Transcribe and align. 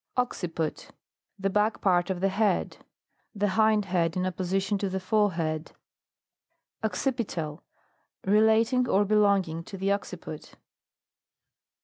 OCCIPUT. 0.17 0.89
The 1.37 1.51
back 1.51 1.79
part 1.79 2.09
of 2.09 2.21
the 2.21 2.29
head. 2.29 2.77
The 3.35 3.49
hind 3.49 3.85
head 3.85 4.17
in 4.17 4.25
opposition 4.25 4.79
to 4.79 4.89
the 4.89 4.99
lore 5.11 5.33
head. 5.33 5.73
OCCIPITAL. 6.83 7.61
Relating 8.25 8.89
or 8.89 9.05
belonging 9.05 9.63
to 9.65 9.77
the 9.77 9.91
occiput. 9.91 10.55